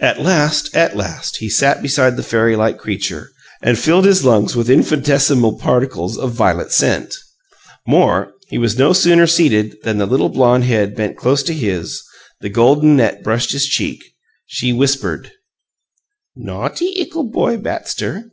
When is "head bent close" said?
10.64-11.42